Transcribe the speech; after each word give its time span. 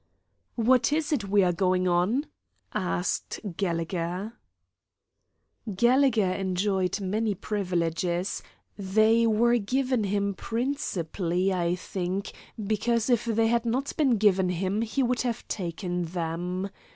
"What 0.55 0.91
is 0.91 1.13
it 1.13 1.25
we 1.29 1.43
are 1.43 1.53
going 1.53 1.87
on?" 1.87 2.25
asked 2.73 3.39
Gallegher. 3.55 4.33
Gallegher 5.75 6.31
enjoyed 6.33 6.99
many 6.99 7.35
privileges; 7.35 8.41
they 8.79 9.27
were 9.27 9.59
given 9.59 10.05
him 10.05 10.33
principally, 10.33 11.53
I 11.53 11.75
think, 11.75 12.31
because 12.65 13.11
if 13.11 13.25
they 13.25 13.45
had 13.49 13.63
not 13.63 13.95
been 13.95 14.17
given 14.17 14.49
him 14.49 14.81
he 14.81 15.03
would 15.03 15.21
have 15.21 15.47
taken 15.47 16.05
them. 16.05 16.71